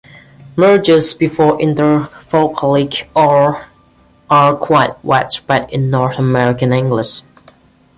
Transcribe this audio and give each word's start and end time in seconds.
Mergers 0.55 1.13
before 1.13 1.59
intervocalic 1.59 3.03
r 3.15 3.67
are 4.31 4.55
quite 4.55 5.05
widespread 5.05 5.71
in 5.71 5.91
North 5.91 6.17
American 6.17 6.73
English. 6.73 7.21